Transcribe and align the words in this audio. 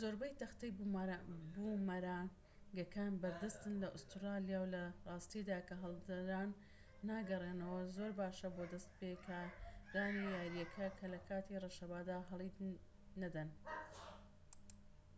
زۆربەی 0.00 0.38
تەختەی 0.40 0.74
بومەرانگەکان 1.54 3.12
بەردەستن 3.22 3.74
لە 3.82 3.88
ئوستورالیا 3.92 4.58
و 4.62 4.70
لە 4.74 4.82
راستیدا 5.08 5.58
کە 5.68 5.74
هەڵدران 5.82 6.50
ناگەڕێنەوە 7.08 7.80
زۆر 7.96 8.10
باشە 8.20 8.48
بۆ 8.54 8.62
دەستپێکارانی 8.72 10.32
یاریەکە 10.36 10.86
کە 10.98 11.06
لە 11.12 11.18
کاتی 11.28 11.60
ڕەشەبادا 11.62 12.18
هەڵی 12.30 12.72
نەدەن 13.20 13.48